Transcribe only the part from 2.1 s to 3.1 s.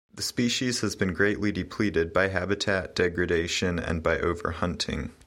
by habitat